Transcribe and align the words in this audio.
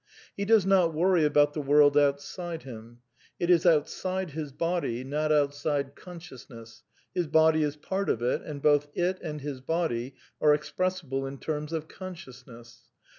He 0.35 0.45
does 0.45 0.65
not 0.65 0.95
worry 0.95 1.25
about 1.25 1.53
the 1.53 1.61
world 1.61 1.95
outside 1.95 2.63
him. 2.63 3.01
It 3.39 3.51
is 3.51 3.67
outside 3.67 4.31
his 4.31 4.51
body, 4.51 5.03
not 5.03 5.31
outside 5.31 5.95
consciousness; 5.95 6.81
his 7.13 7.27
body 7.27 7.61
isv; 7.61 7.83
part 7.83 8.09
of 8.09 8.19
it, 8.23 8.41
and 8.41 8.63
both 8.63 8.87
it 8.95 9.19
and 9.21 9.41
his 9.41 9.61
body 9.61 10.15
are 10.41 10.55
expressible 10.55 11.27
in 11.27 11.37
termis 11.37 11.71
of 11.71 11.87
consciousness. 11.87 12.87